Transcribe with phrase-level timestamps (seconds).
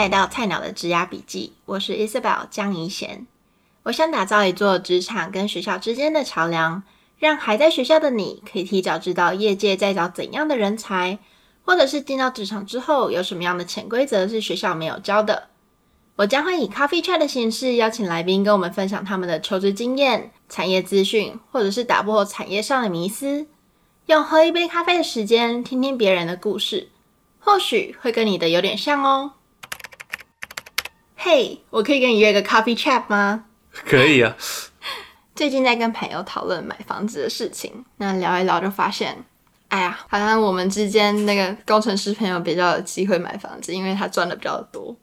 [0.00, 3.26] 来到菜鸟的职涯笔记，我是 Isabel 江怡贤。
[3.82, 6.82] 我想打造一座职场跟学校之间的桥梁，
[7.18, 11.18] 让还在学校的你可以提早知道业界在找怎样的人才，
[11.66, 15.48] 或者是进到职场之后有什么样的潜规则是学校没有教的。
[16.16, 23.46] 我将会以 Coffee Chat 的形式邀请来宾跟我们分享他们的求职经验、产业资讯，或者是打破产业上的迷思，
[24.06, 26.88] 用喝一杯咖啡的时间听听别人的故事。
[27.38, 29.32] 或许会跟你的有点像哦。
[31.22, 33.44] 嘿我可以跟你约个 coffee chat 吗？
[33.84, 34.34] 可以啊。
[35.36, 39.22] 最近在跟朋友讨论买房子的事情，那聊一聊就发现，
[39.68, 44.96] 哎呀，好像我们之间那个工程师朋友比较有机会买房子，因为他赚的比较多。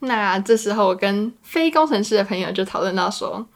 [0.00, 3.46] 那这时候我跟非工程师的朋友就讨论到说，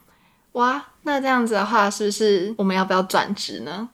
[0.52, 3.86] 哇，那这样子的话，是不是我们要不要转职呢？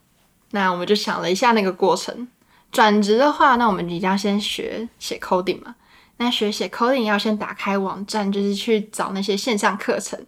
[0.51, 2.29] 那我们就想了一下那个过程。
[2.71, 5.75] 转职的话，那我们一定要先学写 coding 嘛。
[6.17, 10.19] 那学写 coding 要先打开网站，就是去找那些线上课程。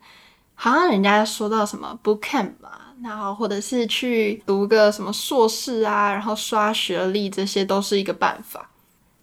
[0.55, 2.71] 好像人家说到什么 bootcamp 嘛，
[3.03, 8.69] 然后或者是去读个什么硕士啊，然后刷学历，这些都是一个办法。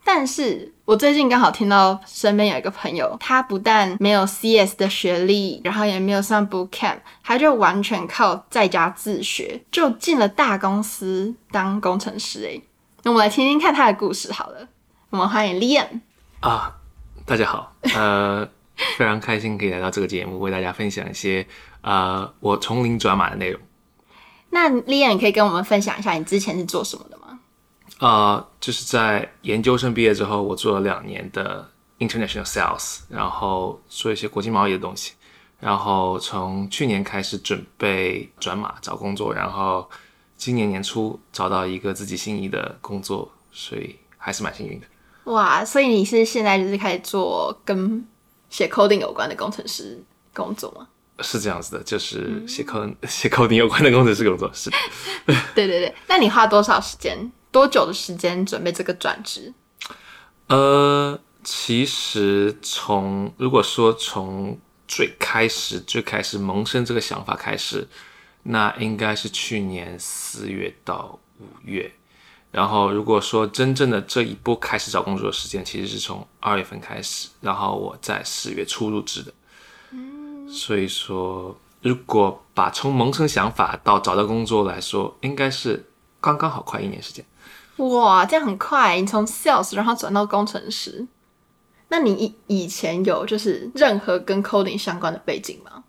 [0.07, 12.63] 但是我最近刚好听到身边有一个朋友，他不但没有 CS 的学历，然后也没有上 bootcamp，他就完全靠在家自学，就进了大公司当工程师诶。
[13.03, 14.69] 那我们来听听看他的故事好了。
[15.11, 16.01] 我们欢迎 Liam
[16.45, 16.79] 啊，
[17.25, 18.47] 大家好，呃，
[18.99, 21.47] 非常开心可以来到这个节目，为大家分享一些
[21.81, 23.59] 呃我从零转码的内容。
[24.51, 27.41] 那 Leon，你可以跟我们分享一下你之前是做什么的吗？
[27.99, 31.67] 呃，就是在研究生毕业之后，我做了两年的
[31.99, 35.15] international sales，然后做一些国际贸易的东西，
[35.61, 39.89] 然后从去年开始准备转码找工作，然后。
[40.37, 44.87] 今年年初找到一个自己心仪的工作，所以还是蛮幸运的。
[45.25, 48.07] 哇，所以你是现在就是开始做跟
[48.51, 50.03] 写 coding 有关的工程师
[50.33, 50.87] 工作吗？
[51.21, 54.51] 是这样子的，就是写 coding 写 coding 有关的工程师工作。
[54.53, 54.71] 是。
[55.55, 59.53] 对对对，那你花多少时间，多久的时间准备这个转职？
[60.49, 67.89] 呃，其实从如果说从最开始最开始萌生这个想法开始。
[68.47, 71.91] 那应该是去年四月到五月，
[72.55, 79.33] 然后如果说真正的这一波开始找工作的时间，其实是从二月份开始，然后我在四月初入职的。
[79.91, 85.85] 嗯，所以说如果把从萌生想法到找到工作来说，应该是
[86.21, 87.25] 刚刚好快一年时间。
[87.79, 91.05] 哇，这样很快，你从 sales 然后转到工程师，
[91.89, 95.83] 那你以以前有就是任何跟 coding 相关的背景吗？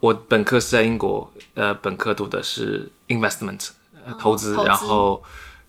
[0.00, 3.68] 我本科是在英国，呃，本科读的是 investment，
[4.06, 5.22] 呃，投资，投资，然后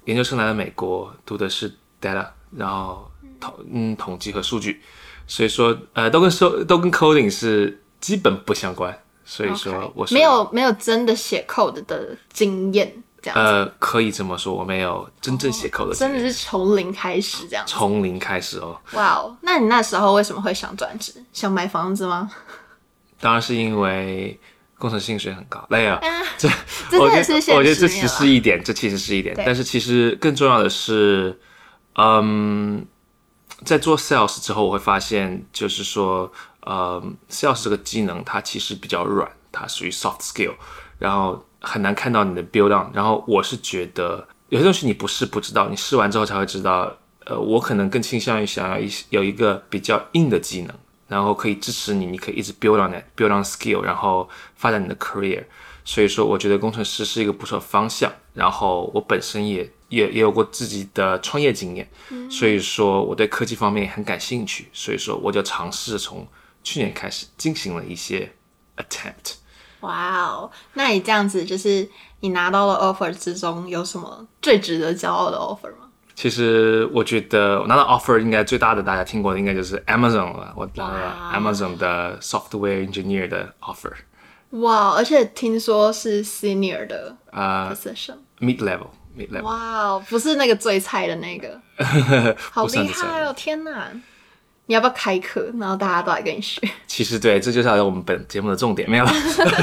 [0.05, 1.69] 研究生来了美国读的是
[2.01, 3.09] data，然后
[3.39, 4.81] 统嗯统计和数据，
[5.27, 18.79] 所以说呃都跟收都跟 coding 是基本不相关，所以说我.没有没有真的写 code 的经验，这样呃可以这么说，我没有真正写 code 的经验，真的是从零开始这样，从零开始哦。
[18.93, 21.13] 哇哦，那你那时候为什么会想转职？
[21.31, 22.29] 想买房子吗？
[23.19, 24.37] 当然是因为
[24.83, 25.97] 工程薪水很高，没有，
[26.38, 26.49] 这
[26.99, 31.39] 我觉得我觉得这其实是一点，这其实是一点，但是其实更重要的是，
[31.95, 32.85] 嗯，
[33.63, 36.29] 在做 sales 之后，我会发现，就是说，
[36.63, 40.51] 呃、嗯、，sales 这个技能它其实比较软，它属于 soft skill，
[41.00, 42.91] 然后很难看到你的 build on。
[42.94, 46.94] 然后我是觉得有些东西你不试不知道，你试完之后才会知道。
[47.25, 50.75] 呃，我可能更倾向于想要一有一个比较硬的技能。
[51.13, 55.44] 然后可以支持你，你可以一直 build on it，build on skill，然后发展你的 career。
[55.85, 58.12] 所以说，我觉得工程师是一个不错的方向。
[58.34, 64.68] 然后我本身也也也有过自己的创业经验，嗯、所以说我对科技方面也很感兴趣。
[64.74, 66.28] 所以说，我就尝试从
[66.63, 68.33] 去年开始进行了一些
[68.77, 69.36] attempt。
[69.81, 71.88] 哇哦，那你这样子就是
[72.21, 75.82] 你拿到了 offer 之中有什么最值得骄傲的 offer 吗？
[76.15, 80.54] 其实我觉得我拿到 offer 应该最大的，大家听过的应该就是 Amazon 了。
[80.56, 83.92] 我拿了 Amazon 的 software engineer 的 offer。
[84.51, 89.42] 哇，而且听说是 senior 的呃 position，mid level，mid level。
[89.42, 91.60] 哇，不是那个最菜的那个，
[92.51, 93.33] 好厉害哦！
[93.36, 93.89] 天哪，
[94.68, 96.62] 你要不要开课，然后大家都来跟你学？
[96.86, 99.12] 其实对，这就是我们本节目的重点，没有了，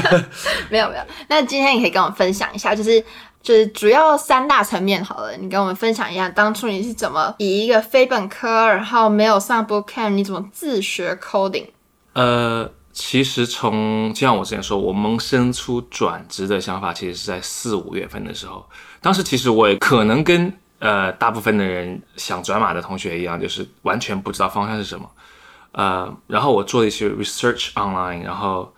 [0.69, 1.03] 没有没有。
[1.29, 3.01] 那今天你可以跟我们分享一下，就是。
[3.41, 11.65] 就是主要三大层面好了，你跟我们分享一下，当初你是怎么以一个非本科，然后没有上 bootcamp，你怎么自学 coding？
[12.13, 18.63] 呃，其实从就像我之前说，我萌生出转职的想法，其实是在四五月份的时候。
[19.01, 25.09] 当时其实我也可能跟呃大部分的人想转码的同学一样，就是完全不知道方向是什么。
[25.71, 28.71] 呃，然后我做了一些 research online，然后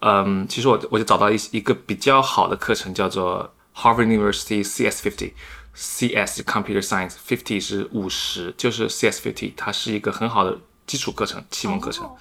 [0.00, 12.04] 嗯，其实我我就找到一一个比较好的课程，叫做 Harvard University CS fifty，CS Computer Science fifty 是五十，就是 CS fifty，它是一个很好的基础课程、启蒙课程。
[12.06, 12.18] Oh.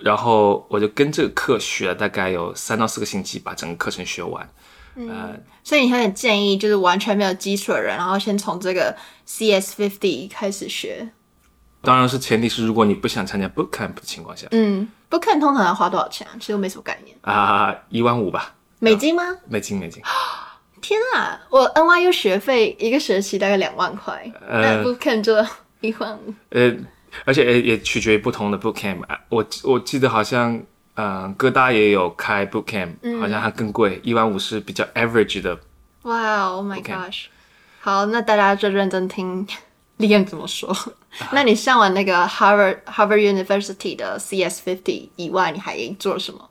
[0.00, 4.48] 然后我就跟这个课学了大概有三到四个星期，把整个课程学完。
[4.94, 8.94] 嗯，呃、所以你会建议就是完全没有基础的人，然后先从这个
[9.26, 11.10] CS fifty 开始学。
[11.82, 14.46] 当然是前提是如果你不想参加 bootcamp 的情况下。
[14.50, 16.32] 嗯，bootcamp 通常要花多少钱啊？
[16.38, 17.16] 其实我没什么概念。
[17.22, 18.54] 啊，一万五吧。
[18.78, 19.22] 美金吗？
[19.48, 20.02] 美金，美金。
[20.86, 25.34] 天啊，我 NYU 学费一个学期大概两万块，呃，bootcamp 就
[25.80, 26.32] 一万五。
[26.50, 26.72] 呃，
[27.24, 28.98] 而且也取决于不同的 bootcamp。
[29.28, 30.54] 我我记得好像，
[30.94, 35.58] 嗯、呃，哥大也有开 bootcamp，、嗯、好像还更贵，一万五是比较 average 的。
[36.02, 37.24] 哇，Oh my gosh！
[37.80, 39.44] 好，那大家就认真听。
[39.98, 40.72] Liam 怎么说？
[41.32, 46.48] 那你上完那个 Harvard Harvard University 的 CS fifty 以外，你还做了什么？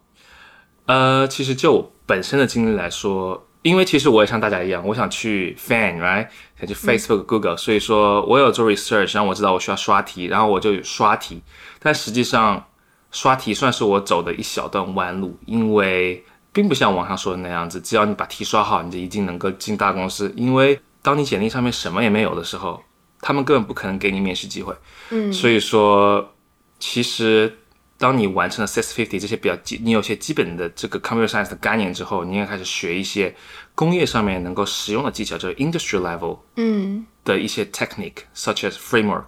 [0.87, 6.27] 呃，其实就我本身的经历来说，因为其实我也像大家一样，我想去 Fan，right？
[6.59, 11.41] 想去 Facebook、嗯、Google，所以说我有做 research，然后我知道我需要刷题，然后我就刷题。
[11.79, 12.63] 但实际上
[13.09, 16.23] 刷题算是我走的一小段弯路，因为
[16.53, 20.31] 并不像网上说的那样子，只要你把题刷好，你就一定能够进大公司。
[20.37, 22.79] 因为当你简历上面什么也没有的时候，
[23.19, 24.75] 他们根本不可能给你面试机会，
[25.09, 26.35] 嗯，所以说，
[26.77, 27.57] 其实
[27.97, 33.33] 当你完成了 CS50 这些比较基，你有些基本的这个 computer science 的概念之后，你应该开始学一些
[33.73, 39.23] 工业上面能够使用的技巧，就是 industry level，嗯，的一些 technique，such as framework，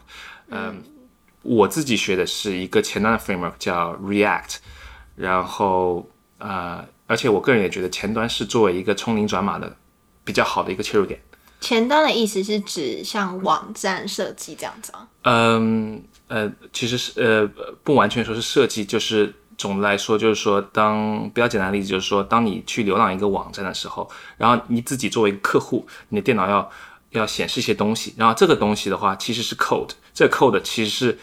[0.49, 0.83] 嗯，
[1.43, 4.57] 我自己学的是一个前端的 framework 叫 React，
[5.15, 6.09] 然后
[6.39, 9.77] 呃，而且我个人也觉得前端是作为一个从零转码的
[10.25, 11.19] 比较好的一个切入点。
[11.59, 15.07] 前端的意思是指像网站设计这样子吗？
[15.23, 17.47] 嗯呃，其实是呃
[17.83, 26.69] 不完全说是设计，就是总的来说就是说，当比较简单的例子就是说，当你去浏览一个网站的时候，然后你自己作为一个客户，你的电脑要
[27.12, 31.18] 要显示一些东西，然后这个东西的话其实是 code，这个 code 其实是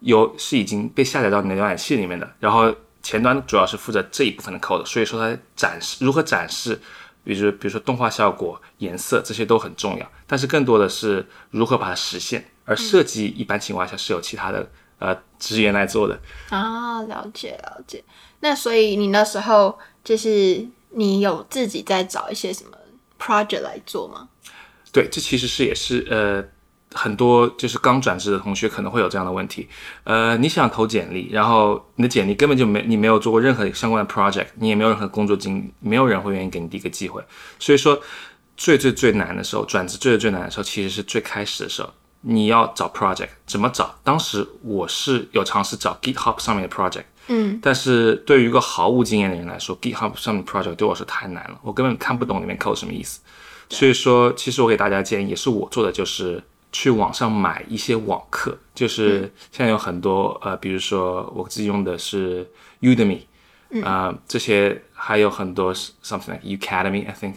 [0.00, 6.80] 有是已经被下载到你的浏览器里面的，然后前端主要是负责这一部分的 code，所以说它展示如何展示。
[7.26, 12.44] 比如，比如说动画效果、颜色这些都很重要，但是更多的是如何把它实现。
[12.64, 16.18] 而设计一般情况下是有其他的呃职员来做的。
[16.50, 18.02] 啊，了解了解。
[18.40, 22.76] 那所以你那时候就是你有自己在找一些什么
[23.18, 24.28] project 来做吗？
[24.92, 26.44] 对，这其实是也是呃。
[26.96, 29.68] 很多就是刚转职的同学可能会有这样的问题，
[30.04, 37.20] 呃，你想投简历，然后你的简历根本就没你没有做过任何相关的 project，你也没有任何工作经历，没有人会愿意给你第一个机会。
[37.58, 38.00] 所以说，
[38.56, 41.92] 最最最难的时候，转职最最最难的时候，其实是最开始的时候，
[42.24, 43.94] 你要找 project，怎么找？
[44.02, 53.20] 当时我是有尝试找 GitHub 上面的 project，嗯，但是对于一个毫无经验的人来说，GitHub 上面的 project 对我是太难了，我根本看不懂里面 code 什么意思。
[53.68, 56.42] 所以说，其实我给大家建议，也是我做的，就是。
[56.76, 62.44] 去网上买一些网课，就是现在有很多呃，比如说我自己用的是
[62.80, 63.20] Udemy，
[63.84, 67.34] 啊、呃，这些还有很多 something like Udemy，I think，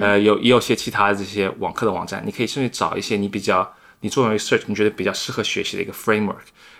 [0.00, 6.36] 呃，有也有些其他的这些网课的网站，你可以甚至找一些你比较你做完 research，你觉得比较适合学习的一个 framework，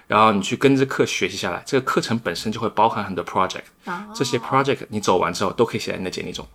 [0.06, 3.62] 然后你去跟着课学习下来，这个课程本身就会包含很多 project，
[4.14, 6.46] 这些 project 你走完之后都可以写在你的简历中。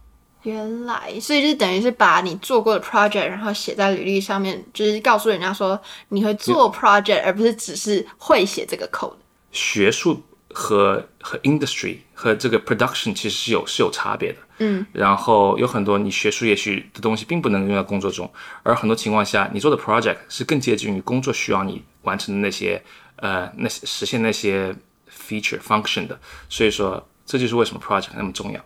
[0.43, 5.79] 原来，所以就等于是把你做过的 project，然后写在履历上面，就是告诉人家说
[6.09, 9.15] 你会做 project，而不是只是会写这个 code。
[9.51, 10.21] 学术
[10.53, 14.37] 和和 industry 和这个 production 其实是有是有差别的。
[14.59, 18.31] 嗯，然后有很多你学术也许的东西并不能用在工作中，
[18.61, 22.81] 而很多情况下你做的 project 是更接近于工作需要你完成的那些
[23.17, 24.73] 呃那些实现那些
[25.09, 26.19] feature function 的。
[26.47, 28.61] 所以说这就是为什么 project 那么重要。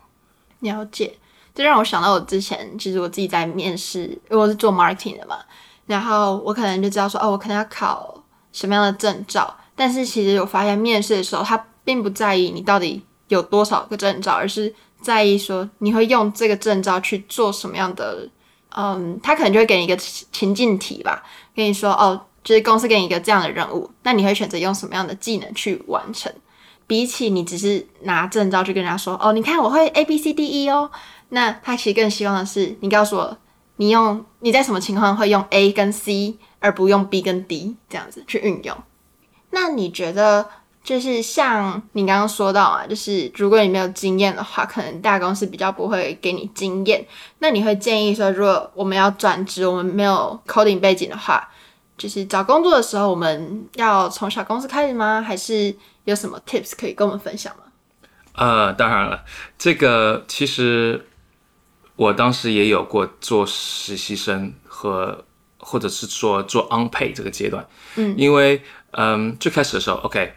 [0.59, 1.13] 了解。
[1.55, 5.39] 这让我想到我之前，其实我自己在面试，因为我是做 marketing 的嘛，
[5.87, 18.27] 然后我可能就知道说，哦，我可能要考什么样的证照，但是其实我发现面试的时候，他并不在意你到底有多少个证照，而是在意说你会用这个证照去做什么样的，
[18.75, 21.23] 嗯，他可能就会给你一个情境题吧，
[21.55, 26.29] 跟你说，哦，就是公司给你一个这样的任务，那你会选择用什么样的技能去完成？
[26.85, 30.91] 比起你只是拿证照去跟人家说，哦，你看我会 A B C D E 哦。
[31.29, 33.37] 那他其实更希望的是，你告诉我，
[33.77, 38.77] 你用你在什么情况会用 A 跟 C，而不用 B 跟 D 这样子去运用。
[39.51, 40.49] 那你觉得，
[40.87, 47.05] 就是像你刚刚说到啊，就是如果你没有经验的话，可能大公司比较不会给你经验。
[47.39, 51.45] 那你会建议说，如果我们要转职，我们没有 coding 背景的话，
[51.97, 55.21] 就是找工作的时候，我们要从小公司开始吗？
[55.21, 55.75] 还是
[56.05, 57.63] 有什么 tips 可以跟我们分享吗？
[58.35, 59.25] 呃，当然了，
[59.57, 61.05] 这个其实
[61.97, 65.25] 我当时也有过做实习生和
[65.57, 67.67] 或者是说做 unpaid 这个阶段，
[67.97, 70.36] 嗯，因为嗯最开始的时候，OK。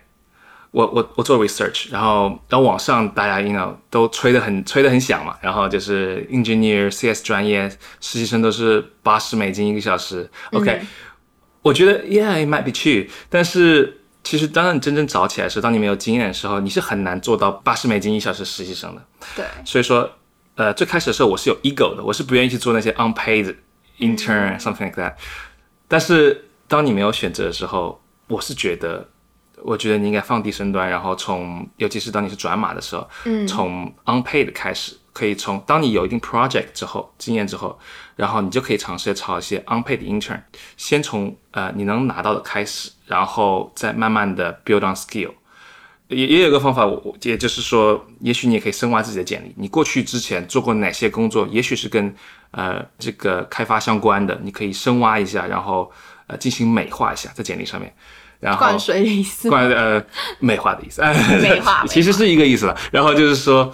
[0.72, 7.68] 我我我做 research，然后然后网上大家 you know 都吹得很吹得很响嘛，然后就是 engineer CS 专业
[8.00, 10.86] 实习生都是八十美金一个小时，OK，嗯，
[11.62, 19.02] 我觉得 yeah it might be true，但是其实当你真正找起来的时候，当你没有经验的时候，你是很难做到八十美金一小时实习生的。
[19.34, 20.08] 对，所以说
[20.54, 23.56] 呃最开始的时候我是有 ego 的，我是不愿意去做那些 unpaid
[23.98, 25.14] intern、嗯、something like that，
[25.88, 29.08] 但是当你没有选择的时候，我是觉得。
[29.64, 37.78] 我觉得你应该放低身段，然后从，尤其是当你是转码的时候，嗯，从 unpaid 开始，可以从当你有一定 project 之后，经验之后，
[38.16, 40.40] 然后你就可以尝试炒一些 unpaid intern，
[40.76, 45.32] 先从呃你能拿到的开始，然后再慢慢的 build on skill。
[46.08, 52.12] 也也有一个方法，我也就是说，也许你也可以深挖自己的简历，你过去之前做过哪些工作，也许是跟
[52.50, 55.88] 呃这个开发相关的，你可以深挖一下，然后
[56.26, 57.94] 呃进行美化一下在简历上面。
[58.40, 60.02] 然后灌水的意思，灌呃
[60.38, 61.02] 美化的意思，
[61.40, 62.76] 美化其实是一个意思了。
[62.90, 63.72] 然后就是说，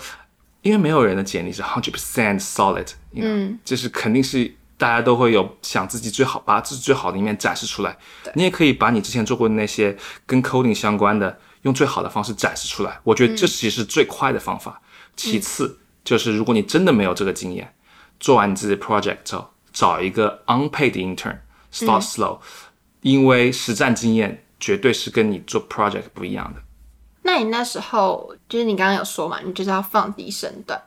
[0.62, 7.96] 因为没有人的简历是 hundred percent solid，嗯，就是肯定是大家都会有想自己最好，把自己最好的一面展示出来。
[8.35, 9.96] 你也可以把你之前做过的那些
[10.26, 12.99] 跟 coding 相关的，用最好的方式展示出来。
[13.04, 14.82] 我觉得这其实是最快的方法。
[15.14, 17.73] 其次就是如果你真的没有这个经验，
[18.18, 22.40] 做完你自己的 project 之后，找一个 unpaid intern，start slow，
[23.02, 24.42] 因为实战经验。
[24.58, 26.60] 绝对是跟你做 project 不一样的。
[27.22, 30.80] 那你那时候就是你刚刚有说嘛，你就是要放低身段。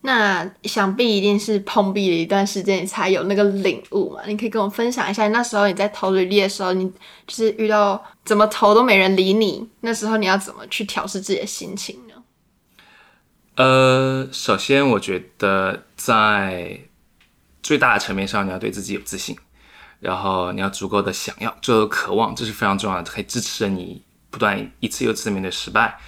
[0.00, 4.22] 那想必一定是碰壁了一段时间，你才有那个领悟嘛。
[4.26, 6.88] 你可以跟我分享一下，那时候你在投履历的时候，你
[7.26, 12.14] 就是遇到怎么投都没人理你，那时候你要怎么去调试自己的心情呢？
[13.56, 16.78] 呃，首先我觉得在
[17.60, 19.36] 最大的层面上，你要对自己有自信。
[20.00, 25.98] 然后你要足够的想要，足够的渴望，这是非常重要的，可以支持你不断一次又一次的面对失败。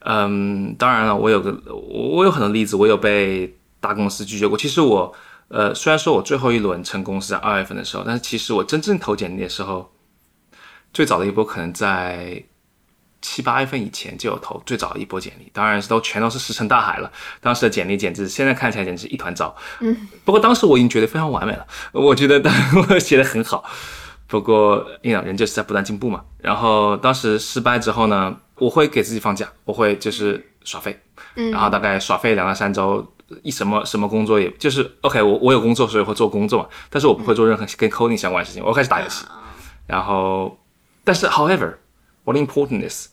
[0.00, 4.56] 嗯，当然了，我有个我有很多例子，我有被大公司拒绝过。
[4.56, 5.14] 其实我
[5.48, 9.92] 呃，虽然说我最后一轮成功是在二月份的时候，但是其实我真正投简历的时候，
[10.92, 12.44] 最早的一波可能在。
[13.20, 17.10] 七八月份以前就有投最早的一波简历，当然是都全都是石沉大海了。
[17.40, 19.54] 当时的简历简直现在看起来简直是一团糟。
[19.80, 22.52] 嗯，不过当时我已经觉得非常完美了，我觉得当
[22.90, 23.64] 我写的很好。
[24.28, 26.22] 不过，因为人就是在不断进步嘛。
[26.38, 31.00] 然后当时失败之后呢，我会给自己放假，我会就是耍废，
[31.34, 33.04] 嗯，然后大概耍废两到三周，
[33.42, 39.24] 一什么什么工作也就是 OK，我我有工作，所以会做工作嘛，但是我不会做任何跟 coding 相关的事情，我开始打游戏。
[39.86, 40.56] 然后，
[41.02, 41.74] 但是 however。
[42.28, 43.08] What important is，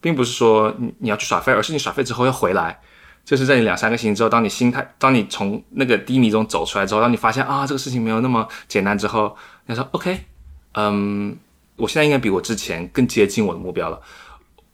[0.00, 2.80] 并不是说你你要去耍废，而是你耍废之后要回来，
[3.24, 10.24] 就是在你两三个星期之后，当你心态，当你从那个低迷中走出来之后，当你发现啊这个事情没有那么简单之后，你说 OK，
[10.74, 11.38] 嗯，
[11.76, 14.00] 我现在应该比我之前更接近我的目标了，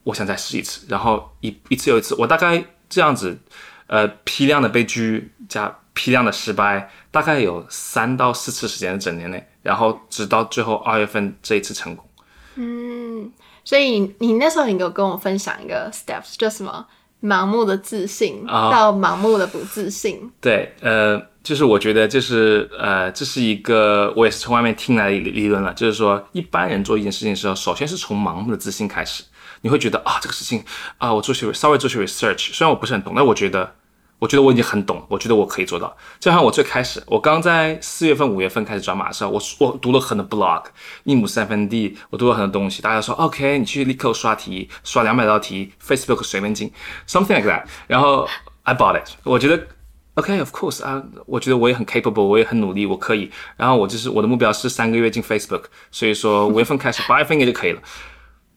[0.05, 3.37] 我想再试一次，然后一一次又一次，我大概这样子，
[3.85, 12.09] 呃，批量的被拒加批量的失败，大概有三到四次时间的整年内，然后直到最后二月份这一次成功，
[12.55, 13.31] 嗯。
[13.67, 16.87] 所以你，你那时候你有跟我分享一个 steps，就什么
[17.21, 20.15] 盲目的自信到盲目的不自信。
[20.23, 29.25] 哦、对，呃，就是我觉得就是呃，这是一个我也是从外面听来的理论了，就是说一般人做一件事情的时候，首先是从盲目的自信开始，
[29.63, 30.63] 你会觉得啊这个事情
[30.97, 33.73] 啊我做些稍微做些 research，虽然我不是很懂，但我觉得。
[34.19, 35.95] 我觉得我已经很懂，我觉得我可以做到。
[36.19, 40.63] 就像我最开始，我刚在四月份、五月份开始转码的时候，我我读了很多 blog，
[41.03, 42.81] 一亩三分地，我读了很多东西。
[42.81, 46.71] 大家说 OK，你去立刻刷题，刷两百道题，Facebook 随便进
[47.07, 47.63] ，something like that。
[47.85, 48.27] 然后
[48.63, 49.67] I bought it，我觉得
[50.15, 53.31] OK，of course 啊，我觉得我也很 capable，我也很努力，我可以。
[53.55, 57.81] 然后我就是我的目标是三个月进 Facebook，所以说五月份开始，八月份应该就可以了。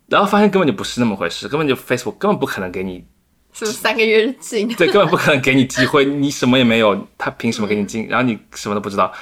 [0.09, 3.05] 然后发现根本就不是那么回事，根本就 Facebook 根本不可能给你。
[3.53, 4.69] 是不是三个月进？
[4.75, 8.07] 对，根本不可能给你机会，你什么也没有，他凭什么给你进？
[8.09, 9.13] 然后你什么都不知道。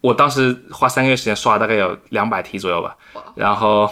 [0.00, 2.96] 我当时花三个月时间刷了大概有两百题左右吧，
[3.34, 3.90] 然后，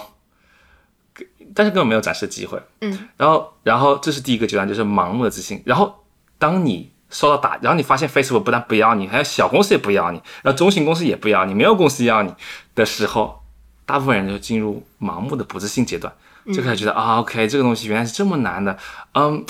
[1.54, 2.60] 但是根本没有展示机会。
[2.82, 5.60] 嗯，然后，然后这是第一个阶段，就是盲目的自信。
[5.66, 6.04] 然后，
[6.38, 12.32] 当你受到打，然后你发现 Facebook 不但不要你，还有小公司也不要你，然后中型公司也不要你，没有公司要你
[12.76, 13.42] 的时候，
[13.84, 16.12] 大部分人就进入盲目的不自信阶段。
[16.52, 18.76] 就开始觉得啊，OK，这个东西原来是这么难的，
[19.12, 19.44] 嗯，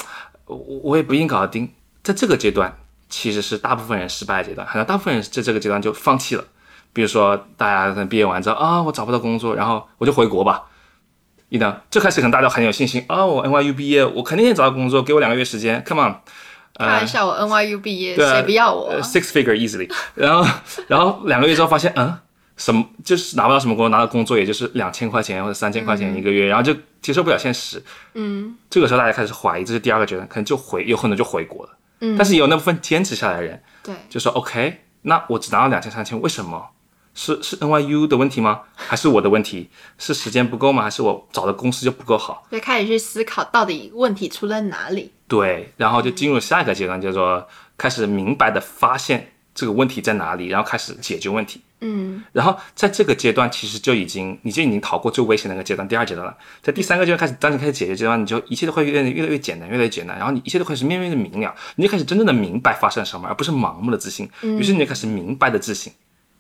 [0.47, 1.73] 我我也不一定搞得定。
[2.03, 2.77] 在这个阶段，
[3.09, 6.45] 其实是大部分人失败的阶段，很多大部分人在这个阶段就放弃了。
[6.93, 10.65] 比如说，大家可能毕业完之后啊，我找不到工作，然后我就回国吧。
[11.49, 16.15] 一等，最开始可能大家都很有信心啊、哦，我 NYU 毕业，我肯定也找到工作，给我两个月时间，Come on。
[16.77, 19.89] 开玩笑，我 NYU 毕业，谁不要我？Six figure easily。
[20.15, 20.51] 然后，
[20.89, 22.19] 然后两个月之后发现，嗯，
[22.57, 27.83] 什么就是拿不到什么工作，拿到工作也就是两千块钱或者三千块钱一个月，然后就接受不了现实。
[28.15, 31.77] 嗯，这个时候大家开始怀疑，这是第二个阶段，可能就回有可能就回国了。
[32.01, 36.71] 嗯，但是有那部分坚持下来的人，对，就说 OK，那我只拿到两千三千，为什么？
[37.17, 38.63] 是是 NYU 的问题吗？
[38.75, 39.71] 还是我的问题？
[39.99, 40.83] 是时间不够吗？
[40.83, 42.45] 还是我找的公司就不够好？
[42.51, 45.13] 就开始去思考到底问题出在哪里。
[45.29, 47.47] 对，然后就进入下一个阶段，叫做
[47.79, 51.61] 开始明白的发现这个问题在哪里，然后开始解决问题。
[51.87, 56.35] 嗯，然后在这个阶段，其实就已经你就已经逃过最危险的那个阶段，第二阶段了。
[56.63, 64.29] 在第三个阶段开始，当你开始解决阶段，你就一切都会越来越来越简单，越来越简单，然后你一切都开始面面的明了，你就开始真正的明白发生了什么，而不是盲目的自信。
[64.43, 65.93] 于是你就开始明白的自信。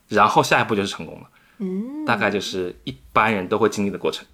[0.08, 1.26] 然后下一步就是成功了，
[1.58, 4.24] 嗯，大概就是一般人都会经历的过程。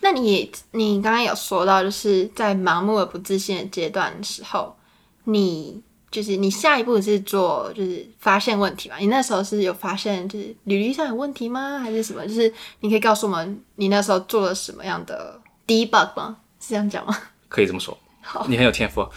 [0.00, 4.76] 那你你刚刚有说到，就是在盲目而不自信的阶段的时候，
[5.24, 5.80] 你
[6.12, 8.96] 就是你下一步是做就是发现问题嘛？
[8.98, 11.80] 你那时候是有发现就是履历上有问题吗？
[11.80, 12.24] 还是什么？
[12.24, 16.36] 就是你可以告诉我们你那时候做了什么样的 debug 吗？
[16.60, 17.18] 是这样讲吗？
[17.48, 17.98] 可以这么说。
[18.20, 19.08] 好， 你很有天赋。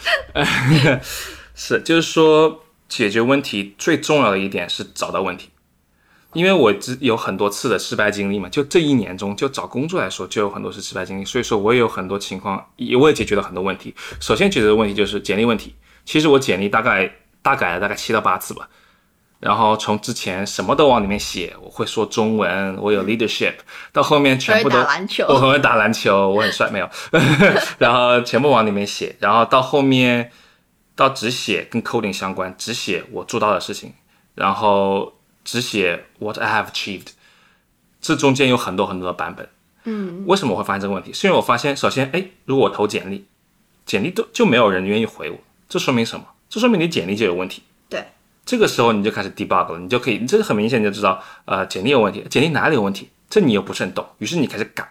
[1.54, 5.50] 是，就是说解决问题最重要的一点是找到问题。
[6.32, 13.94] 因为我只有很多次的失败经历嘛，就这一年中，就找工作来说，就有很多次失败经历，所以说我也有很多情况，也我也解决了很多问题。
[14.20, 15.74] 首先解决的问题就是简历问题，
[16.06, 18.66] 其实我简历大概大改了大概七到八次吧，
[19.40, 23.56] 然后从之前什么都往里面写，我会说中文，我有 leadership，
[23.92, 26.88] 到后面全部都我会打篮球，我很会打篮球，我很帅没有，
[27.76, 30.30] 然后全部往里面写，然后到后面
[30.94, 33.92] 到只写跟 coding 相关，只写我做到的事情，
[34.34, 35.12] 然后。
[35.48, 37.10] 只写 what I have achieved，
[38.00, 39.48] 这中间有很多很多的版本。
[39.84, 41.12] 嗯，为什么我会发现这个问题？
[41.12, 43.28] 是因为我发现，首先，哎，如果我投简历，
[43.84, 46.26] 简历都就没有人愿意回我，这说明什么？
[46.48, 47.62] 这说明你简历就有问题。
[47.88, 48.06] 对，
[48.44, 53.10] 这个时候你就开始 debug 了，你就可以，这个很明显你就知道，呃，简历有问题，简历哪里有问题？
[53.28, 54.88] 这你又不是很懂，于是你开始改，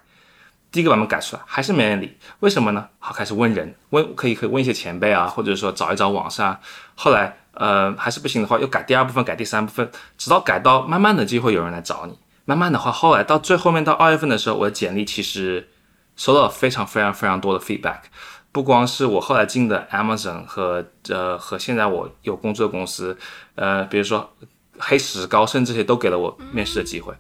[0.72, 2.88] 第一个版本改出来还是没人理，为什么呢？
[3.00, 6.60] 好，开始问人，问可以可以问一些前辈啊，或者说找一找网上，
[6.96, 7.38] 后来。
[7.58, 12.20] 呃，还是不行的话，又改第二部分，改第三部分，直到改到慢慢的就会有人来找你。
[12.44, 15.70] 慢慢的话，后来到最后面到二月份的时候，我的简历其实
[16.18, 18.00] 收到了非常非常非常多的 feedback。
[18.56, 23.18] 不光是我后来进的 Amazon 和呃和现在我有工作的公司，
[23.56, 24.34] 呃，比如说
[24.80, 27.14] 黑石高盛这些都给了我面试的机会。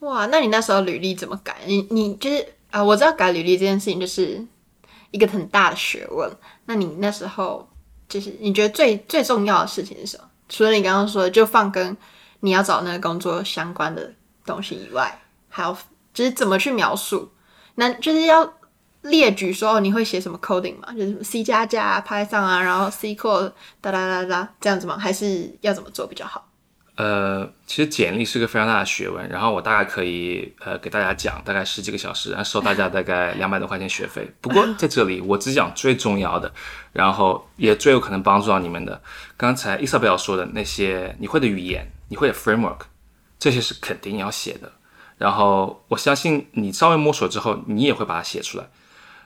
[0.00, 1.56] 哇，那你那时候履历怎么改？
[1.64, 4.46] 你你就是啊、我知道改履历这件事情就是
[5.10, 6.30] 一个很大的学问。
[6.66, 7.66] 那你那时候？
[8.06, 10.24] 就是你觉得最最重要的事情是什么？
[10.50, 11.96] 除了你刚刚说的，就放跟
[12.40, 14.12] 你要找那个工作相关的
[14.44, 15.18] 东西以外，
[15.48, 15.74] 还有
[16.12, 17.32] 就是怎么去描述？
[17.76, 18.52] 那就是要
[19.04, 20.92] 列举说你会写什么 coding 吗？
[20.92, 24.98] 就是什么 C 加加、Python 啊，然后 SQL 哒哒哒哒这样子吗？
[24.98, 26.48] 还是要怎么做比较好？
[26.96, 34.32] 呃，其实简历是个非常大的学问，然后我大概可以呃给大家讲大概十几个小时，然后收大家大概两百多块钱学费。
[34.40, 36.52] 不过在这里我只讲最重要的，
[36.92, 39.02] 然后也最有可能帮助到你们的。
[39.36, 42.82] 刚才伊莎贝尔说的那些你会的语言，你会的 framework，
[43.40, 44.70] 这些是肯定要写的。
[45.18, 48.66] 然后我相信你稍微摸索之后，你也会把它写出来。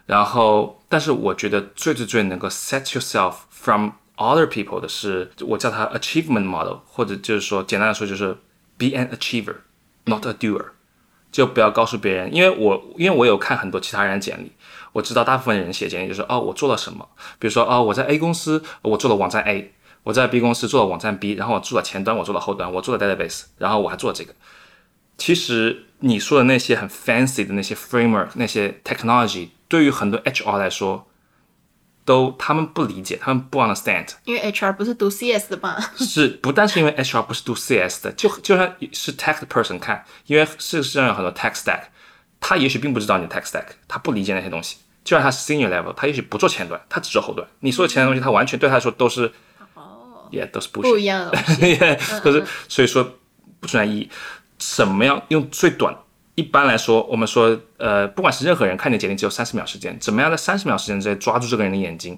[0.09, 8.37] 然后，但是我觉得最最最能够 set yourself from Other people 的是，我叫它 achievement model，或者就是说，简单的说就是
[8.77, 10.64] be an achiever，not a doer，
[11.31, 14.51] 就不要告诉别人，因为我因为我有看很多其他人简历，
[14.92, 17.07] 我知道大部分人写简历就是哦，我做了什么，
[17.38, 24.35] 比如说哦，我在 A 公司我做了网站 A，我在 B 公司做了网站 B，然后我做了前端，我做了后端，我做了 database，然后我还做了这个。
[25.16, 31.05] 其实你说的那些很 fancy 的那些 framework，那些 technology，对于很多 HR 来说。
[32.05, 35.79] 都他们不理解，他们不 understand，因为 HR 不是读 CS 的嘛。
[35.99, 41.83] 是，不但是因为 HR 不是读 CS 的，就 就算是 tech 的 person 看，因为事实上有很多 tech stack，
[42.41, 44.79] 他也许并不知道你的 tech stack，他不理解那些东西。
[45.05, 47.47] 就算他是 senior level，他也许不做前端，他只做后端。
[47.61, 49.31] 你说的前端东西，他完全对他来说都是，
[49.75, 51.61] 哦，也都是不不一样的东西。
[51.77, 53.05] yeah, 可是所以说
[53.61, 54.11] 不存在意义。
[54.57, 55.95] 怎么样用最短？
[56.38, 62.16] 一般来说，我们说，呃，不管是任何人看你简历，只有三十秒时间，怎么样在三十秒时间之内抓住这个人的眼睛，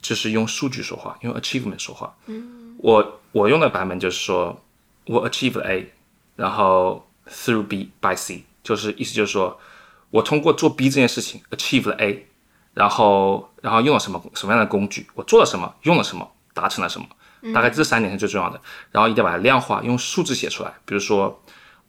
[0.00, 2.16] 就是用数据说话，用 achievement 说话。
[2.28, 4.58] 嗯，我我用的版本就是说，
[5.04, 5.92] 我 achieve 了 A，
[6.34, 9.60] 然后 through B by C，就是意思就是说
[10.08, 12.26] 我通过做 B 这件事情 achieve 了 A，
[12.72, 17.06] 然后然后用了什么什么样的工具，我做了什么，用了什么，达成了什么，
[17.52, 18.58] 大概这三点是最重要的。
[18.90, 21.38] 然后一定要把它量化，用数字写出来，比如说。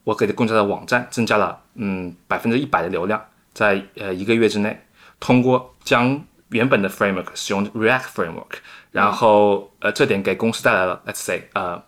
[0.08, 3.22] 我给公司的网站增加了嗯百分之一百的流量，
[3.54, 4.86] 在呃一个月之内，
[5.20, 8.54] 通过将原本的 framework 使用 React framework，
[8.92, 11.84] 然后呃这点给公司带来了 let's say 呃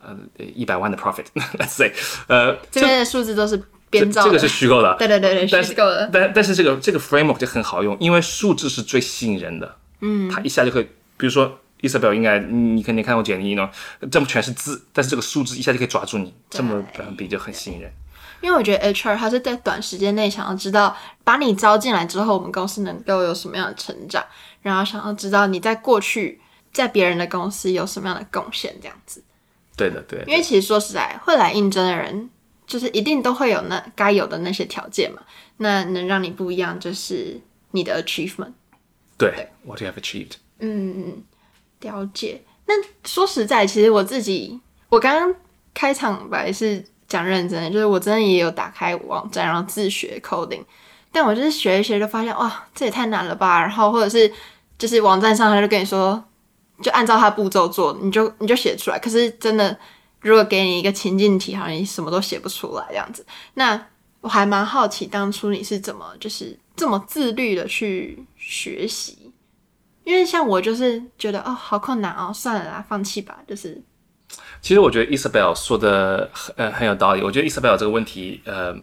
[0.00, 1.92] 呃一百万的 profit，let's say
[2.28, 10.84] 呃这边的数字都是编造的，这个是虚构的，对对对对，但是虚构的，但但是这个这个 framework 就很好用，因为数字是最吸引人的，嗯，它一下就可以，
[11.18, 11.58] 比如说。
[11.80, 13.70] Isabel 应该你肯定看过简历呢，
[14.10, 16.84] 这么全是字，但是这个数字一下就可以抓住你，这么
[17.16, 17.92] 比就很吸引人。
[18.40, 24.24] 因为我觉得 HR 他是在短时间内想要知道，把你招进来之后，我们公司能够有什么样的成长，
[24.62, 26.40] 然后想要知道你在过去
[26.72, 29.22] 在别人的公司有什么样的贡献，这样子。
[29.76, 30.24] 对的，对的。
[30.26, 32.30] 因为其实说实在，会来应征的人，
[32.66, 35.20] 就是一定都会有那该有的那些条件嘛。
[35.56, 37.40] 那能让你不一样，就是
[37.72, 38.52] 你的 achievement。
[39.16, 40.34] 对，对，What you have achieved。
[40.60, 41.22] 嗯嗯。
[41.80, 42.42] 了解。
[42.66, 45.34] 那说实在，其实我自己，我刚刚
[45.72, 50.62] 开场白是讲认真的，就是我真的也有打开网站，然后自学 coding。
[51.10, 53.60] 但我就是学一学，就发现哇，这也太难了吧。
[53.60, 54.30] 然后或者是
[54.76, 56.22] 就是网站上他就跟你说，
[56.82, 58.98] 就按照他步骤做，你就你就写出来。
[58.98, 59.74] 可是真的，
[60.20, 63.24] 如果给你一个情境题，好像你什么都写不出来这样子。
[63.54, 63.86] 那
[64.20, 69.27] 我还蛮好奇，当初你是怎么就是这么自律的去学习？
[70.08, 73.40] 因为像我就是觉得哦，好困难哦，算了啦，放弃吧。
[73.46, 73.78] 就是，
[74.62, 77.22] 其实我觉得 Isabel 说的很呃很有道理。
[77.22, 78.74] 我觉得 Isabel 这个问题呃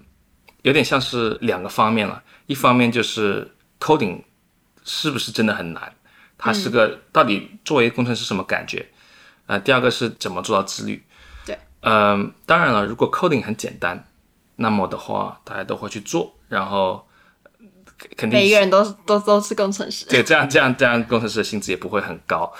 [0.62, 4.22] 有点像是两个方面了，一方面就是 coding
[4.84, 5.96] 是不是真的很难？
[6.38, 8.86] 它是个、嗯、到底作为工程师什么感觉？
[9.48, 11.04] 呃，第二个是怎么做到自律？
[11.44, 14.06] 对，嗯、呃，当然了，如果 coding 很简单，
[14.58, 17.08] 那么的话大家都会去做，然后。
[18.18, 22.52] 肯定每一个人都都都是工程师，对，这样这样这样，工程师的薪资也不会很高，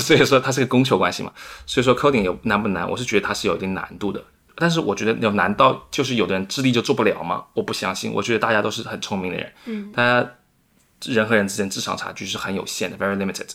[0.00, 1.32] 所以说它是个供求关系嘛。
[1.66, 2.88] 所以说 coding 有难不难？
[2.88, 4.22] 我是觉得它是有一定难度的，
[4.54, 7.44] 但是我觉得有难到就是有的人智力就做不了吗？
[7.54, 10.30] 我不相信，我觉得大家都是很聪明的人，嗯，大家
[11.06, 13.50] 人和人之间智商差距是很有限的，very limited。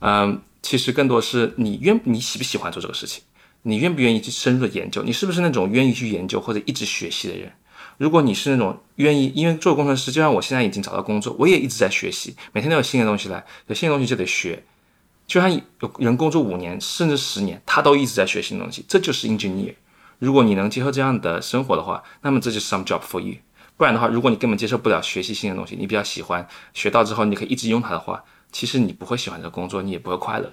[0.00, 3.22] 嗯，其实更多是你愿你喜不喜欢做这个事情，
[3.62, 7.50] 你愿不愿意去深入的研究，你是不是那种愿意去研究或者一直学习的人？
[7.96, 14.62] 如果你是那种愿意，因为做工程师，就像我现在已经找到工作，我也一直在学习，每天都有新的东西来，有新的东西就得学。
[15.26, 15.62] 就像有
[15.98, 19.74] 人工作五年甚至十年，他都一直在学新的东西，这就是 engineer。
[20.18, 23.36] 如果你能接受这样的生活的话，那么这就是 some job for you。
[23.76, 30.52] 不然的话，如果你根本接受不了学习新的东西，你比较喜欢学到之后你可以一直用它的话，其实你不会喜欢这个工作，你也不会快乐。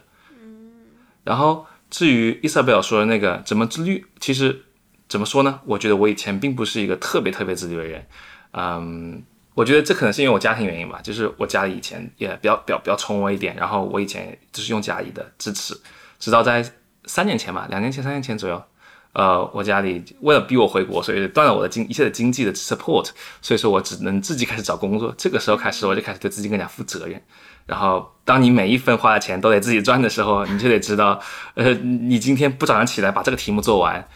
[1.24, 4.64] 然后至于 Isabel 说的那个怎么自律，其实。
[5.12, 5.60] 怎么说呢？
[5.66, 8.06] 我觉得我以前并不是一个特别特别自律的人，
[8.54, 9.22] 嗯，
[9.54, 15.78] 我觉得这可能是因为我家庭原因吧，就是我家里以前也比较比较比较宠我一点，然后我以前就是用家里的支持，
[16.18, 16.64] 直到在
[17.04, 18.64] 三年前吧，两年前、三年前左右，
[19.12, 23.10] 呃，我家里为了逼我回国，所以断了我的经一切的经济的 support，
[23.42, 25.14] 所以说我只能自己开始找工作。
[25.18, 27.22] 这个时候开始，我就开始对自己更加负责任。
[27.66, 31.20] 然后，当你每一分花的钱都得自己赚的时候，你就得知道，
[31.56, 34.08] 呃，你今天不早上起来把这个题目做完。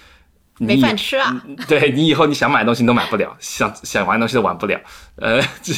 [0.57, 1.45] 没饭吃啊！
[1.67, 4.79] 对，你以后你想买的东西都买不了，想想玩的东西都玩不了，
[5.17, 5.73] 呃，就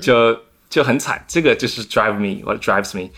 [0.00, 1.22] 就就很惨。
[1.28, 3.10] 这个就是 drive me，what drives me。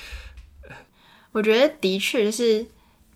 [1.31, 2.67] 我觉得的确就是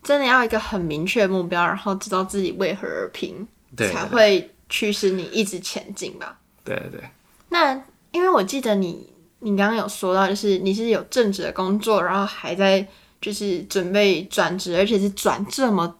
[0.05, 6.38] 真的要一个很明确的目标，然后知道自己为何而拼，对，才会驱使你一直前进吧。
[6.62, 7.00] 对对对。
[7.48, 7.74] 那
[8.12, 12.87] 因为我记得你，你刚刚有说到，就是你是有正职的工作，然后还在
[13.20, 15.96] 就是准备转职，而且是转这么。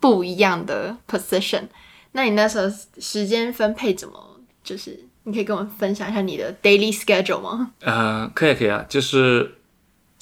[0.00, 1.64] 不一样的 position，
[2.12, 4.40] 那你那时候时间分配怎么？
[4.64, 7.72] 就是你可以跟我们分享一下你的 daily schedule 吗？
[7.80, 9.58] 呃，可以可以啊，就是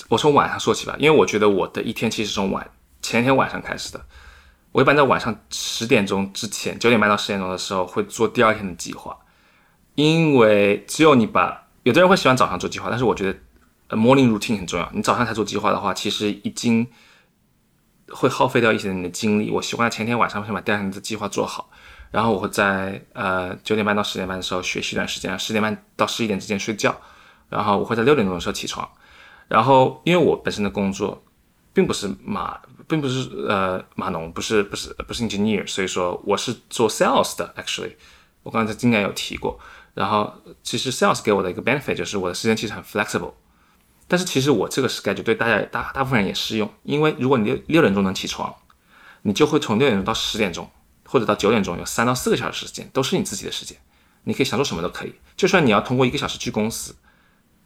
[0.08, 2.68] 我从晚上说起吧，因为我觉得我的一天其实从晚
[3.02, 4.00] 前天晚上开始的。
[4.72, 9.16] 我一般在晚上十点钟之前，九点半到十点钟的时候会做第二天的计划，
[9.94, 14.90] 因为只有你把有的人会喜欢早上做计划，但是我觉得 morning routine 很重要。
[14.92, 16.86] 你早上才做计划的话，其实已经。
[18.12, 19.50] 会耗费掉一些你的精力。
[19.50, 21.70] 我喜欢在前天晚上先把第二天的计划做好，
[22.10, 26.94] 然后我会在呃九点半到十点半的时候学习一段时间，十点半到十一点之间睡觉，
[27.48, 28.88] 然后我会在六点钟的时候起床。
[29.48, 31.24] 然后因为我本身的工作
[31.72, 37.54] 并不是码，并不是呃码农，不是不是不是 engineer，所以说我是做 sales 的。
[37.56, 37.94] Actually，
[38.42, 39.58] 我刚才应该有提过。
[39.94, 43.32] 然后其实 sales 给我的一个 benefit 就是我的时间其实很 flexible。
[44.08, 48.52] 但是其实我这个 schedule 对大家大大部分人也适用，因为如果你六六点钟能起床，
[49.22, 50.68] 你就会从六点钟到十点钟
[51.04, 53.76] 或者到九点钟有三到四个小时时间都是你自己的时间，
[54.24, 55.14] 你可以想做什么都可以。
[55.36, 56.96] 就算你要通过一个小时去公司，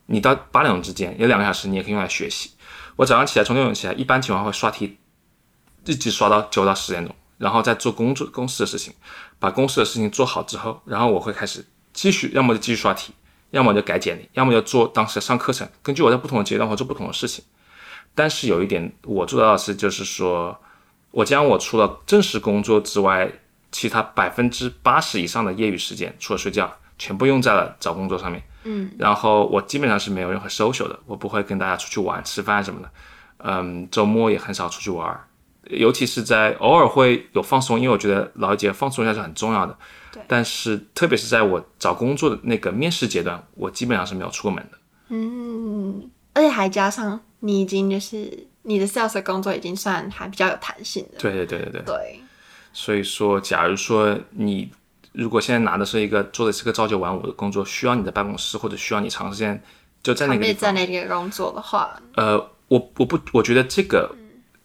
[0.07, 2.51] 你到八点钟之间有两个小时你也可以用来学习。
[2.97, 4.99] 我早上起来从六点起来，一般情况会刷题，
[5.85, 8.93] 一直刷到九到十点钟，然后再做工作公司的事情，
[9.39, 13.15] 把公司的事情做好之后，然后我会开始继续，要么就继续刷题。
[13.53, 15.67] 要么就改简历，要么就做当时上课程。
[15.83, 17.45] 根据我在不同的阶段会做不同的事情。
[18.15, 20.59] 但是有一点我做到的是，就是说
[21.13, 23.31] 我将我除了正式工作之外，
[23.71, 28.43] 其他百分之八十以上的业余时间，除了睡觉，全部用在了找工作上面。
[28.65, 32.91] 嗯，然后我基本上是没有任何 social 的，我不会跟大家出去玩、吃饭什么的。
[33.39, 35.19] 嗯，周末也很少出去玩，
[35.71, 39.77] 尤其是在偶尔会有放松，因为我觉得劳逸结放松一下是很重要的。
[40.13, 40.23] 对。
[40.29, 44.79] 但是特别是在我找工作的那个面试阶段，我基本上是没有出过门的。
[45.09, 51.19] 嗯，而且还加上你已经就是你的 sales 的工作已经算还比较有弹性的。
[51.19, 51.83] 对对对对对。
[51.85, 52.21] 对。
[52.73, 54.71] 所以说，假如说你
[55.13, 59.63] 如果现在拿的是一个做的是个朝九晚五的工作，需要你的办公室或者需要你长时间
[60.03, 64.11] 就在那个地方在那个工作的话，呃，我我不我觉得这个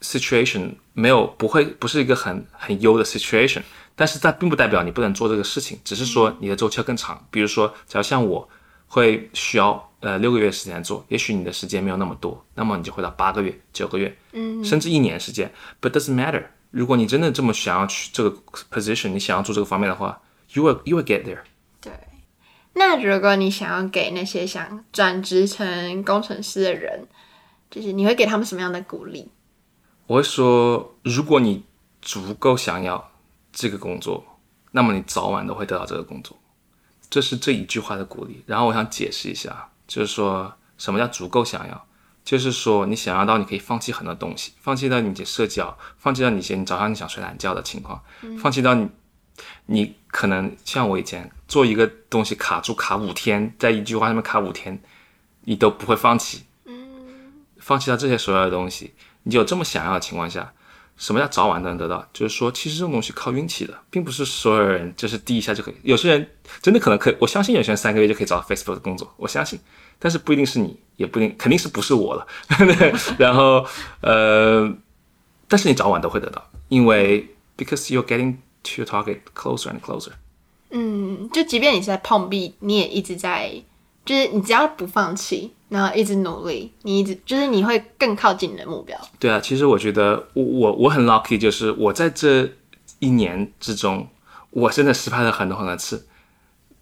[0.01, 3.61] situation 没有不会不是一个很很优的 situation，
[3.95, 7.23] 但是它并不代表你不能做这个事情，只是说你的周期要更长。
[7.29, 8.49] 比如说，假如像我
[8.87, 15.53] 会需要呃六个月时间做，也许你的时间没有那么多，那么你就会到八个月、九个月，嗯，甚至一年时间。
[15.79, 16.45] But doesn't matter。
[16.71, 18.35] 如果你真的这么想要去这个
[18.71, 20.19] position，你想要做这个方面的话
[20.53, 21.41] ，you will you will get there。
[21.79, 21.93] 对，
[22.73, 27.07] 那如果你想要给那些想转职成工程师的人，
[27.69, 29.29] 就是你会给他们什么样的鼓励？
[30.07, 31.63] 我会说，如果你
[32.01, 33.11] 足够想要
[33.51, 34.23] 这个工作，
[34.71, 36.37] 那么你早晚都会得到这个工作。
[37.09, 38.41] 这是这一句话的鼓励。
[38.45, 41.87] 然后我想解释一下，就是说什么叫足够想要？
[42.23, 48.89] 就是说，你想要到你可以放弃很多东西，放弃到你的社交，放弃到你些你早上你想睡懒觉的情况，嗯、放弃到你，
[49.67, 54.81] 你可能像我以前做一个东西卡住卡五天，在一句话上面卡五天，
[55.43, 56.43] 你都不会放弃。
[56.65, 58.93] 嗯，放弃到这些所有的东西，
[59.27, 60.53] 你有这么想要的情况下，
[60.95, 62.07] 什么叫早晚都能得到？
[62.13, 65.75] 就是说，其实这种东西靠运气的，并不是所有人就是第一下就可以。
[65.83, 66.29] 有些人
[66.61, 69.59] 真的可能可以，我相信有些人三个月就可以找到 Facebook 的工作，我相信。
[69.99, 72.25] 但是不一定是你，也不一定，肯定是不是我了。
[73.19, 73.65] 然后，
[74.01, 74.71] 呃，
[75.47, 80.11] 但是你早晚都会得到，因为 because you're getting to your target closer and closer。
[80.69, 83.51] 嗯，就即便你是在碰壁，你也一直在，
[84.07, 88.97] 就是你只要不放弃，然后一直努力，你一直就是你会更靠近你的目标。
[89.19, 92.49] 对啊，其实我觉得我我我很 lucky，就是我在这
[92.99, 94.07] 一年之中，
[94.51, 96.07] 我真的失败了很多很多次。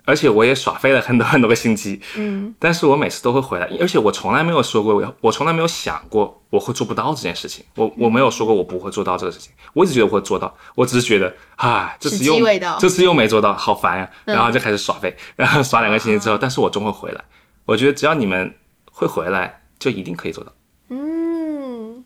[0.06, 12.40] 而且我也耍废了很多很多个星期，嗯，但是我每次都会回来，而且我从来没有说过我，我从来没有想过我会做不到这件事情，我我没有说过我不会做到这个事情，我一直觉得我会做到，我只是觉得，啊，这次又
[12.80, 17.24] 这次又没做到，好烦呀，啊，然后就开始耍废，然后耍两个星期之后，但是我终会回来，
[17.66, 18.54] 我觉得只要你们
[18.92, 20.54] 会回来，就一定可以做到。
[20.90, 22.06] 嗯，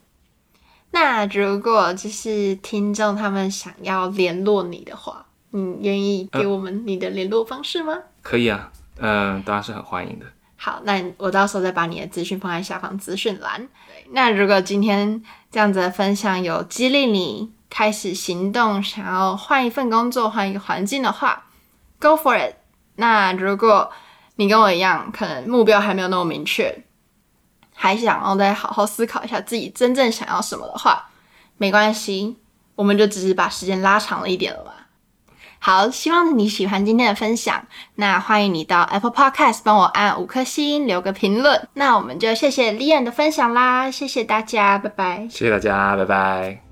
[0.91, 5.25] 那如果就是听众他们想要联络你的话。
[5.51, 7.93] 你愿意给我们你的联络方式吗？
[7.93, 10.25] 呃、可以啊，嗯、呃，当然是很欢迎的。
[10.55, 13.67] 好，那我到时候再把你的资讯放在下方资讯栏。
[14.11, 21.45] 那如果今天这样子的分享有激励你开始行动，想要换一份工作、换一个环境的话
[21.99, 22.55] ，Go for it。
[22.95, 23.89] 那如果
[24.35, 26.83] 你跟我一样，可能目标还没有那么明确，
[27.73, 31.09] 还想要再好好思考一下自己真正想要什么的话，
[31.57, 32.35] 没关系，
[32.75, 34.73] 我们就只是把时间拉长了一点了嘛。
[35.59, 37.63] 好，希望你喜欢今天的分享。
[37.95, 41.67] 那欢迎你到 Apple Podcast 帮我按五颗星，留个评论。
[41.73, 45.27] 那我们就谢谢 Leon 的分享啦，谢谢大家，拜拜。
[45.29, 46.68] 谢谢大家，拜拜。